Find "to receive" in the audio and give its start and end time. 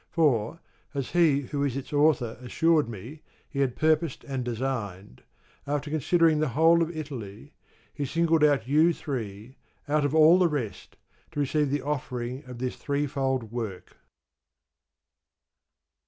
11.33-11.69